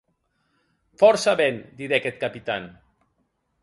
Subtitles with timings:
[1.03, 2.71] Fòrça ben, didec eth Capitan.